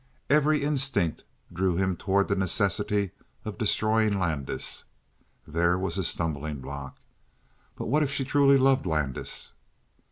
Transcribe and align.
Every 0.31 0.63
instinct 0.63 1.25
drew 1.53 1.75
him 1.75 1.95
toward 1.95 2.27
the 2.27 2.35
necessity 2.35 3.11
of 3.45 3.59
destroying 3.59 4.17
Landis. 4.17 4.85
There 5.45 5.77
was 5.77 5.93
his 5.93 6.07
stumbling 6.07 6.59
block. 6.59 6.97
But 7.75 7.85
what 7.85 8.01
if 8.01 8.09
she 8.09 8.25
truly 8.25 8.57
loved 8.57 8.87
Landis? 8.87 9.53